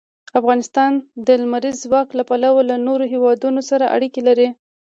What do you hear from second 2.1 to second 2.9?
له پلوه له